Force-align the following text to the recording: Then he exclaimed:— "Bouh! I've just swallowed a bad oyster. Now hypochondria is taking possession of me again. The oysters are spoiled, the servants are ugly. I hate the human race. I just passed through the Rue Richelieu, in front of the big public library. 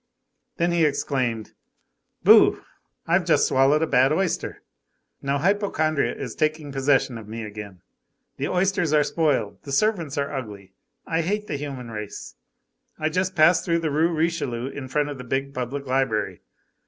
Then 0.57 0.71
he 0.71 0.83
exclaimed:— 0.83 1.51
"Bouh! 2.25 2.59
I've 3.05 3.23
just 3.23 3.45
swallowed 3.47 3.83
a 3.83 3.85
bad 3.85 4.11
oyster. 4.11 4.63
Now 5.21 5.37
hypochondria 5.37 6.15
is 6.15 6.33
taking 6.33 6.71
possession 6.71 7.19
of 7.19 7.27
me 7.27 7.43
again. 7.43 7.83
The 8.37 8.47
oysters 8.47 8.93
are 8.93 9.03
spoiled, 9.03 9.61
the 9.61 9.71
servants 9.71 10.17
are 10.17 10.33
ugly. 10.33 10.73
I 11.05 11.21
hate 11.21 11.45
the 11.45 11.55
human 11.55 11.91
race. 11.91 12.33
I 12.97 13.09
just 13.09 13.35
passed 13.35 13.63
through 13.63 13.77
the 13.77 13.91
Rue 13.91 14.11
Richelieu, 14.11 14.69
in 14.69 14.87
front 14.87 15.09
of 15.09 15.19
the 15.19 15.23
big 15.23 15.53
public 15.53 15.85
library. 15.85 16.41